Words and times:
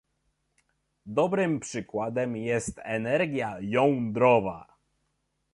Dobrym 1.05 1.59
przykładem 1.59 2.37
jest 2.37 2.79
energia 2.83 3.57
jądrowa 3.59 4.77